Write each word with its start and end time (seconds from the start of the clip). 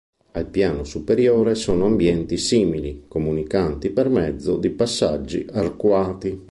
Al 0.31 0.47
piano 0.47 0.83
superiore 0.83 1.53
sono 1.53 1.85
ambienti 1.85 2.35
simili, 2.35 3.03
comunicanti 3.07 3.91
per 3.91 4.09
mezzo 4.09 4.57
di 4.57 4.71
passaggi 4.71 5.45
arcuati. 5.51 6.39